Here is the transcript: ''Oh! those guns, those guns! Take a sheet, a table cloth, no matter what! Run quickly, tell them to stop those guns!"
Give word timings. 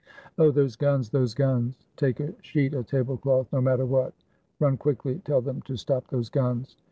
''Oh! 0.35 0.51
those 0.51 0.75
guns, 0.75 1.09
those 1.11 1.35
guns! 1.35 1.85
Take 1.95 2.19
a 2.19 2.33
sheet, 2.41 2.73
a 2.73 2.81
table 2.83 3.17
cloth, 3.17 3.49
no 3.53 3.61
matter 3.61 3.85
what! 3.85 4.15
Run 4.59 4.75
quickly, 4.75 5.21
tell 5.25 5.41
them 5.41 5.61
to 5.69 5.77
stop 5.77 6.07
those 6.07 6.27
guns!" 6.31 6.75